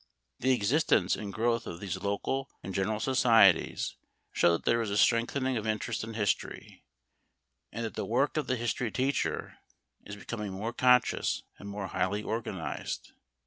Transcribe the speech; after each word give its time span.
The 0.39 0.49
existence 0.51 1.15
and 1.15 1.31
growth 1.31 1.67
of 1.67 1.79
these 1.79 1.95
local 2.01 2.49
and 2.63 2.73
general 2.73 2.99
societies 2.99 3.97
show 4.31 4.53
that 4.53 4.65
there 4.65 4.81
is 4.81 4.89
a 4.89 4.97
strengthening 4.97 5.57
of 5.57 5.67
interest 5.67 6.03
in 6.03 6.15
history, 6.15 6.83
and 7.71 7.85
that 7.85 7.93
the 7.93 8.03
work 8.03 8.35
of 8.35 8.47
the 8.47 8.55
history 8.55 8.89
teacher 8.89 9.59
is 10.03 10.15
becoming 10.15 10.53
more 10.53 10.73
conscious 10.73 11.43
and 11.59 11.69
more 11.69 11.85
highly 11.85 12.23
organized. 12.23 13.11